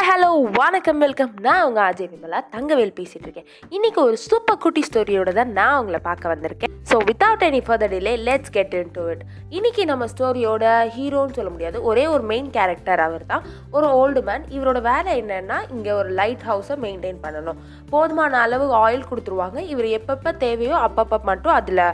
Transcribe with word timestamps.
Hi 0.00 0.10
hello 0.10 0.28
வணக்கம் 0.58 1.00
welcome. 1.04 1.32
நான் 1.46 1.62
உங்கள் 1.68 1.86
அஜய் 1.86 2.08
விமலா 2.12 2.38
தங்கவேல் 2.52 2.92
பேசிகிட்டு 2.98 3.26
இருக்கேன். 3.26 3.46
இன்றைக்கி 3.76 3.98
ஒரு 4.04 4.16
சூப்பர் 4.26 4.58
குட்டி 4.62 4.82
ஸ்டோரியோட 4.86 5.30
தான் 5.38 5.50
நான் 5.58 5.74
உங்களை 5.80 5.98
பார்க்க 6.06 6.32
வந்திருக்கேன். 6.32 6.72
So 6.90 6.96
without 7.08 7.44
any 7.48 7.60
further 7.66 7.92
delay 7.94 8.14
let's 8.28 8.52
get 8.56 8.74
into 8.96 9.02
it 9.12 9.22
இன்றைக்கி 9.56 9.84
நம்ம 9.90 10.06
ஸ்டோரியோட 10.12 10.64
ஹீரோன்னு 10.96 11.36
சொல்ல 11.38 11.50
முடியாது. 11.54 11.78
ஒரே 11.90 12.04
ஒரு 12.14 12.24
மெயின் 12.32 12.50
கேரக்டர் 12.56 13.02
அவர் 13.06 13.24
தான் 13.32 13.44
ஒரு 13.76 13.88
ஓல்டு 14.00 14.22
மேன் 14.28 14.46
இவரோட 14.56 14.80
வேலை 14.90 15.12
என்னென்னா 15.22 15.58
இங்கே 15.76 15.92
ஒரு 16.00 16.12
லைட் 16.20 16.46
ஹவுஸை 16.50 16.76
மெயின்டைன் 16.86 17.22
பண்ணணும். 17.26 17.60
போதுமான 17.94 18.40
அளவு 18.46 18.68
ஆயில் 18.84 19.08
கொடுத்துருவாங்க. 19.10 19.58
இவர் 19.74 19.88
எப்பப்போ 20.00 20.32
தேவையோ 20.46 20.76
அப்பப்போ 20.88 21.18
மட்டும் 21.32 21.56
அதில் 21.60 21.86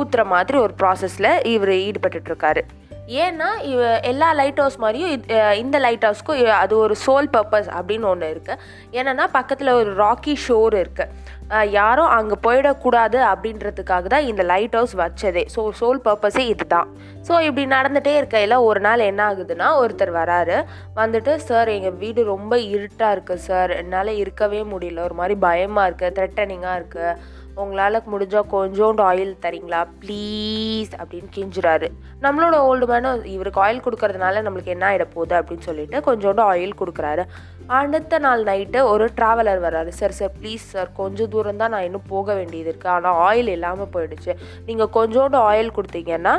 ஊற்றுற 0.00 0.24
மாதிரி 0.34 0.58
ஒரு 0.66 0.74
ப்ராசஸில் 0.82 1.34
இவர் 1.56 1.74
ஈடுபட்டுருக்காரு 1.86 2.64
ஏன்னா 3.24 3.48
இவ 3.72 3.82
எல்லா 4.10 4.28
லைட் 4.38 4.60
ஹவுஸ் 4.62 4.78
மாதிரியும் 4.84 5.12
இந்த 5.62 5.76
லைட் 5.84 6.06
ஹவுஸ்க்கும் 6.08 6.40
அது 6.62 6.74
ஒரு 6.84 6.94
சோல் 7.06 7.28
பர்பஸ் 7.34 7.70
அப்படின்னு 7.78 8.08
ஒன்று 8.12 8.32
இருக்குது 8.34 8.62
என்னென்னா 8.98 9.26
பக்கத்தில் 9.38 9.78
ஒரு 9.80 9.90
ராக்கி 10.04 10.34
ஷோர் 10.46 10.76
இருக்குது 10.82 11.36
யாரும் 11.76 12.10
அங்கே 12.16 12.36
போயிடக்கூடாது 12.46 13.18
அப்படின்றதுக்காக 13.30 14.08
தான் 14.14 14.26
இந்த 14.30 14.42
லைட் 14.50 14.74
ஹவுஸ் 14.78 14.94
வச்சதே. 15.02 15.44
ஸோ 15.54 15.60
சோல் 15.78 16.00
பர்பஸே 16.06 16.44
இதுதான். 16.52 16.88
ஸோ 17.28 17.32
இப்படி 17.46 17.64
நடந்துகிட்டே 17.74 18.12
இருக்கையில் 18.18 18.56
ஒரு 18.66 18.80
நாள் 18.86 19.06
என்ன 19.10 19.22
ஆகுதுன்னா 19.30 19.68
ஒருத்தர் 19.82 20.12
வராரு. 20.18 20.58
வந்துட்டு 21.00 21.34
சார் 21.48 21.70
எங்கள் 21.76 21.98
வீடு 22.02 22.20
ரொம்ப 22.34 22.54
இருட்டாக 22.74 23.14
இருக்குது 23.16 23.44
சார் 23.48 23.72
என்னால் 23.80 24.12
இருக்கவே 24.22 24.60
முடியல. 24.72 25.02
ஒரு 25.08 25.16
மாதிரி 25.20 25.36
பயமாக 25.46 25.88
இருக்குது 25.90 26.16
த்ரெட்டனிங்காக 26.18 26.78
இருக்குது 26.80 27.16
உங்களால் 27.62 27.98
முடிஞ்சால் 28.12 28.50
கொஞ்சோண்டு 28.54 29.02
ஆயில் 29.10 29.32
தரீங்களா? 29.44 29.80
ப்ளீஸ் 30.02 30.92
அப்படின்னு 31.00 31.28
கெஞ்சுறாரு. 31.36 31.88
நம்மளோட 32.24 32.56
ஓல்டு 32.70 32.86
மேனும் 32.90 33.24
இவருக்கு 33.34 33.62
ஆயில் 33.64 33.84
கொடுக்கறதுனால 33.86 34.42
நம்மளுக்கு 34.46 34.74
என்ன 34.74 34.86
ஆகிட 34.90 35.06
போகுது 35.14 35.34
அப்படின்னு 35.38 35.68
சொல்லிட்டு 35.68 36.00
கொஞ்சோண்டு 36.08 36.42
ஆயில் 36.52 36.80
கொடுக்குறாரு. 36.80 37.24
அடுத்த 37.78 38.18
நாள் 38.24 38.42
நைட்டு 38.48 38.80
ஒரு 38.92 39.06
ட்ராவலர் 39.16 39.60
வர்றாரு. 39.64 39.90
சார் 40.00 40.16
சார் 40.18 40.36
ப்ளீஸ் 40.40 40.66
சார் 40.74 40.90
கொஞ்சம் 41.00 41.30
தூரம் 41.34 41.60
தான் 41.62 41.72
நான் 41.74 41.86
இன்னும் 41.88 42.06
போக 42.12 42.34
வேண்டியது 42.38 42.70
இருக்குது 42.72 42.94
ஆனால் 42.96 43.18
ஆயில் 43.26 43.50
இல்லாமல் 43.56 43.92
போயிடுச்சு. 43.96 44.34
நீங்கள் 44.68 44.92
கொஞ்சோண்டு 44.98 45.38
ஆயில் 45.50 45.74
கொடுத்தீங்கன்னா 45.78 46.34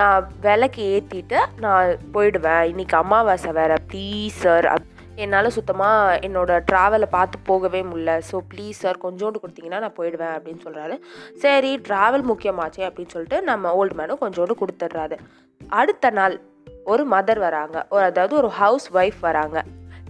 நான் 0.00 0.28
விலைக்கு 0.46 0.84
ஏற்றிட்டு 0.94 1.40
நான் 1.66 1.98
போயிடுவேன். 2.16 2.64
இன்றைக்கி 2.72 2.96
அமாவாசை 3.02 3.52
வேறு. 3.60 3.78
ப்ளீஸ் 3.92 4.40
சார் 4.46 4.68
அப் 4.74 4.88
என்னால் 5.24 5.54
சுத்தமாக 5.56 6.18
என்னோடய 6.26 6.64
ட்ராவலை 6.68 7.08
பார்த்து 7.16 7.36
போகவே 7.48 7.80
முடியல. 7.88 8.12
ஸோ 8.28 8.36
ப்ளீஸ் 8.52 8.80
சார் 8.84 9.02
கொஞ்சோண்டு 9.04 9.42
கொடுத்தீங்கன்னா 9.42 9.80
நான் 9.84 9.98
போயிடுவேன் 9.98 10.34
அப்படின்னு 10.36 10.64
சொல்கிறாரு 10.66 10.94
சரி 11.42 11.72
ட்ராவல் 11.88 12.24
முக்கியமாச்சே 12.30 12.84
அப்படின்னு 12.88 13.14
சொல்லிட்டு 13.16 13.40
நம்ம 13.50 13.74
ஓல்டு 13.80 13.96
மேனும் 13.98 14.22
கொஞ்சோண்டு 14.24 14.56
கொடுத்துட்றாரு. 14.62 15.18
அடுத்த 15.80 16.10
நாள் 16.18 16.36
ஒரு 16.92 17.04
மதர் 17.14 17.40
வராங்க. 17.46 17.76
ஒரு 17.94 18.04
அதாவது 18.10 18.34
ஒரு 18.40 18.50
ஹவுஸ் 18.60 18.88
ஒய்ஃப் 19.00 19.20
வராங்க. 19.28 19.58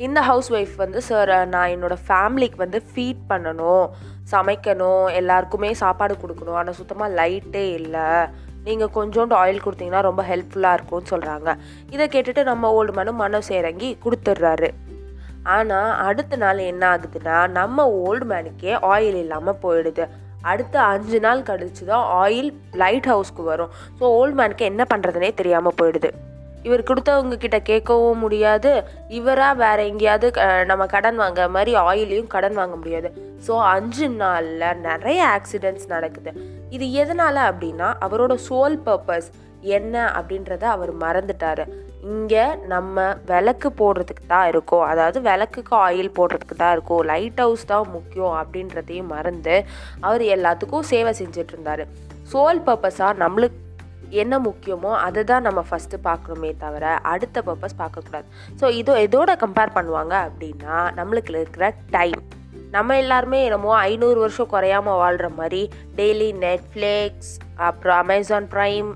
இந்த 0.07 0.21
ஹவுஸ் 0.29 0.49
ஒய்ஃப் 0.57 0.77
வந்து 0.85 1.01
சார் 1.09 1.33
நான் 1.55 1.73
என்னோட 1.75 1.97
ஃபேமிலிக்கு 2.07 2.59
வந்து 2.63 2.79
ஃபீட் 2.93 3.21
பண்ணணும் 3.33 3.85
சமைக்கணும் 4.33 5.05
எல்லாருக்குமே 5.21 5.71
சாப்பாடு 5.83 6.15
கொடுக்கணும். 6.23 6.59
ஆனால் 6.61 6.79
சுத்தமாக 6.81 7.17
லைட்டே 7.19 7.67
இல்லை. 7.81 8.07
நீங்கள் 8.69 8.95
கொஞ்சோண்டு 8.97 9.35
ஆயில் 9.41 9.65
கொடுத்தீங்கன்னா 9.65 10.03
ரொம்ப 10.09 10.23
ஹெல்ப்ஃபுல்லாக 10.31 10.77
இருக்கும்னு 10.79 11.13
சொல்கிறாங்க 11.13 11.57
இதை 11.95 12.07
கேட்டுட்டு 12.15 12.43
நம்ம 12.51 12.71
ஓல்டு 12.79 12.95
மேனும் 12.99 13.23
மனசு 13.25 13.53
இறங்கி 13.61 13.91
கொடுத்துட்றாரு. 14.05 14.71
ஆனால் 15.43 16.05
அடுத்த 16.07 16.37
நாள் 16.37 16.59
என்ன 16.59 16.97
ஆகுதுன்னா 16.97 17.49
நம்ம 17.49 18.03
ஓல்டு 18.05 18.25
மேனுக்கே 18.29 18.79
ஆயில் 18.83 19.15
இல்லாமல் 19.15 19.59
போயிடுது. 19.63 20.09
அடுத்த 20.43 20.83
அஞ்சு 20.83 21.21
நாள் 21.21 21.41
கழிச்சு 21.41 21.85
தான் 21.87 22.31
ஆயில் 22.31 22.55
லைட் 22.73 23.07
ஹவுஸ்க்கு 23.07 23.45
வரும். 23.45 23.71
ஸோ 24.01 24.03
ஓல்டு 24.03 24.39
மேனுக்கு 24.39 24.57
என்ன 24.57 24.87
பண்ணுறதுனே 24.95 25.35
தெரியாமல் 25.35 25.75
போயிடுது. 25.83 26.11
இவர் 26.63 26.83
கொடுத்தவங்க 26.83 27.37
கிட்ட 27.37 27.59
கேட்கவும் 27.59 28.15
முடியாது. 28.15 28.85
இவராக 29.09 29.55
வேற 29.55 29.85
எங்கேயாவது 29.85 30.31
க- 30.31 30.65
நம்ம 30.65 30.87
கடன் 30.87 31.17
வாங்க 31.17 31.49
மாதிரி 31.49 31.75
ஆயிலையும் 31.75 32.27
கடன் 32.27 32.55
வாங்க 32.55 32.77
முடியாது. 32.77 33.13
ஸோ 33.47 33.61
அஞ்சு 33.61 34.09
நாளில் 34.09 34.77
நிறைய 34.77 35.41
ஆக்சிடென்ட்ஸ் 35.41 35.87
நடக்குது. 35.89 36.33
இது 36.71 36.93
எதனால் 36.93 37.37
அப்படின்னா 37.37 37.95
அவரோட 38.01 38.39
சோல் 38.51 38.79
பர்பஸ் 38.87 39.31
என்ன 39.61 40.13
அப்படின்றத 40.21 40.65
அவர் 40.65 40.97
மறந்துட்டார். 40.97 41.69
இங்கே 42.11 42.45
நம்ம 42.73 43.05
விளக்கு 43.31 43.69
போடுறதுக்கு 43.81 44.25
தான் 44.27 44.49
இருக்கோம். 44.53 44.85
அதாவது 44.93 45.19
விளக்குக்கு 45.29 45.75
ஆயில் 45.87 46.15
போடுறதுக்கு 46.19 46.57
தான் 46.63 46.73
இருக்கோம். 46.77 47.03
லைட் 47.11 47.43
ஹவுஸ் 47.45 47.65
தான் 47.73 47.93
முக்கியம் 47.97 48.37
அப்படின்றதையும் 48.41 49.13
மறந்து 49.15 49.57
அவர் 50.01 50.25
எல்லாத்துக்கும் 50.37 50.89
சேவை 50.93 51.13
செஞ்சுட்டு 51.21 51.55
இருந்தார். 51.55 51.85
சோல் 52.33 52.63
பர்பஸாக 52.69 53.21
நம்மளுக்கு 53.23 53.61
என்ன 54.23 54.35
முக்கியமோ 54.47 54.91
அதை 55.07 55.23
தான் 55.31 55.47
நம்ம 55.49 55.61
ஃபஸ்ட்டு 55.69 56.03
பார்க்கணுமே 56.09 56.51
தவிர 56.65 56.87
அடுத்த 57.13 57.43
பர்பஸ் 57.49 57.81
பார்க்கக்கூடாது. 57.83 58.27
ஸோ 58.61 58.69
இதோ 58.81 58.95
எதோட 59.07 59.31
கம்பேர் 59.45 59.77
பண்ணுவாங்க 59.77 60.15
அப்படின்னா 60.29 60.77
நம்மளுக்கு 60.99 61.33
இருக்கிற 61.45 61.69
டைம் 61.97 62.21
நம்ம 62.77 62.97
எல்லாருமே 62.97 63.39
என்னமோ 63.47 63.73
ஐநூறு 63.89 64.19
வருஷம் 64.21 64.53
குறையாம 64.53 64.93
வாழ்கிற 65.01 65.29
மாதிரி 65.39 65.63
டெய்லி 65.97 66.29
நெட்ஃப்ளிக்ஸ் 66.45 67.33
அப்புறம் 67.69 67.99
அமேசான் 68.05 68.49
ப்ரைம் 68.55 68.91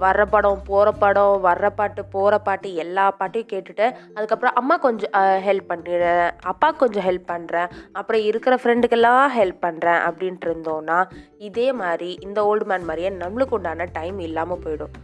வர்ற 0.00 0.22
படம் 0.24 0.62
போகிற 0.64 0.92
படம் 0.92 1.44
வர்ற 1.44 1.66
பாட்டு 1.68 2.04
போகிற 2.04 2.38
பாட்டு 2.38 2.74
எல்லா 2.74 3.10
பாட்டையும் 3.10 3.50
கேட்டுட்டு 3.52 3.94
அதுக்கப்புறம் 4.14 4.54
அம்மா 4.54 4.76
கொஞ்சம் 4.76 5.10
ஹெல்ப் 5.46 5.68
பண்ணிடுறேன் 5.68 6.30
அப்பா 6.42 6.70
கொஞ்சம் 6.70 7.04
ஹெல்ப் 7.04 7.28
பண்ணுறேன் 7.32 7.70
அப்புறம் 7.92 8.22
இருக்கிற 8.22 8.56
ஃப்ரெண்டுக்கெல்லாம் 8.62 9.26
ஹெல்ப் 9.38 9.60
பண்ணுறேன் 9.62 10.00
அப்படின்ட்டு 10.08 10.48
இருந்தோன்னா 10.48 11.04
இதே 11.38 11.72
மாதிரி 11.72 12.18
இந்த 12.20 12.42
ஓல்டு 12.42 12.64
மேன் 12.64 12.84
மாதிரியே 12.84 13.10
நம்மளுக்கு 13.10 13.56
உண்டான 13.58 13.84
டைம் 13.92 14.18
இல்லாமல் 14.18 14.62
போயிடும். 14.64 14.94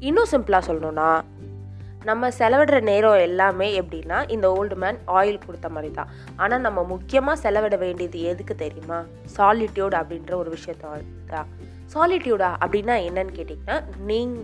இன்னும் 0.00 0.30
சிம்பிளாக 0.30 0.68
சொல்லணும்னா 0.68 1.10
நம்ம 2.04 2.28
செலவிடுற 2.28 2.80
நேரம் 2.80 3.18
எல்லாமே 3.18 3.80
எப்படின்னா 3.80 4.30
இந்த 4.30 4.46
ஓல்டு 4.58 4.74
மேன் 4.74 4.98
ஆயில் 5.06 5.40
கொடுத்த 5.46 5.68
மாதிரி 5.68 5.92
தான். 5.92 6.08
ஆனால் 6.36 6.60
நம்ம 6.60 6.82
முக்கியமாக 6.82 7.40
செலவிட 7.40 7.76
வேண்டியது 7.76 8.22
எதுக்கு 8.22 8.54
தெரியுமா? 8.54 8.98
சாலிட்யூட் 9.36 9.96
அப்படின்ற 10.00 10.34
ஒரு 10.34 10.56
விஷயத்தான் 10.56 11.46
சாலிட்யூடா 11.94 12.50
அப்படின்னா 12.62 12.94
என்னன்னு 13.08 13.34
கேட்டிங்கன்னா 13.38 13.76
நீங் 14.10 14.36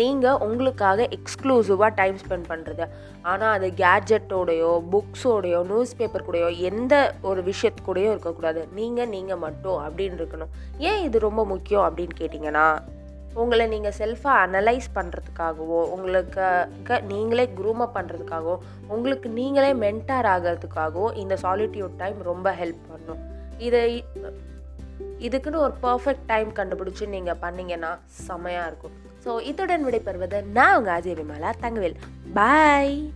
நீங்கள் 0.00 0.40
உங்களுக்காக 0.46 1.04
எக்ஸ்க்ளூசிவாக 1.16 1.90
டைம் 1.98 2.16
ஸ்பெண்ட் 2.22 2.48
பண்ணுறது 2.50 2.84
ஆனால் 3.30 3.52
அது 3.56 3.68
கேட்ஜெட்டோடையோ 3.82 4.72
புக்ஸோடையோ 4.92 5.60
நியூஸ் 5.70 5.94
பேப்பர் 5.98 6.26
கூடயோ 6.26 6.48
எந்த 6.70 6.94
ஒரு 7.28 7.40
விஷயத்துக்கூடையோ 7.50 8.08
இருக்கக்கூடாது. 8.14 8.60
நீங்கள் 8.78 9.10
நீங்கள் 9.14 9.40
மட்டும் 9.44 9.78
அப்படின்னு 9.86 10.18
இருக்கணும். 10.20 10.52
ஏன் 10.88 11.00
இது 11.06 11.18
ரொம்ப 11.28 11.44
முக்கியம் 11.52 11.86
அப்படின்னு 11.88 12.16
கேட்டிங்கன்னா 12.20 12.66
உங்களை 13.42 13.64
நீங்கள் 13.72 13.96
செல்ஃபாக 14.00 14.42
அனலைஸ் 14.44 14.88
பண்ணுறதுக்காகவோ 14.98 15.80
உங்களுக்கு 15.94 16.44
நீங்களே 17.12 17.46
குரூமை 17.58 17.86
பண்ணுறதுக்காகவோ 17.96 18.56
உங்களுக்கு 18.94 19.30
நீங்களே 19.38 19.72
மென்டார் 19.84 20.28
ஆகிறதுக்காகவோ 20.34 21.08
இந்த 21.22 21.36
சாலிட்யூட் 21.44 21.98
டைம் 22.02 22.20
ரொம்ப 22.30 22.50
ஹெல்ப் 22.60 22.84
பண்ணும். 22.92 23.22
இதை 23.66 23.88
இதுக்குன்னு 25.20 25.62
ஒரு 25.66 25.74
பர்ஃபெக்ட் 25.82 26.26
டைம் 26.26 26.50
கண்டுபிடிச்சி 26.52 27.06
நீங்கள் 27.08 27.40
பண்ணீங்கன்னா 27.40 27.98
செமையாக 28.28 28.66
இருக்கும். 28.66 28.94
ஸோ 29.24 29.40
இத்துடன் 29.42 29.86
விடைபெறுவது 29.86 30.44
நான் 30.58 30.76
உங்கள் 30.78 31.00
அஜய் 31.00 31.18
விமலா 31.20 31.52
தங்கவேல். 31.60 31.96
பாய் 32.34 33.12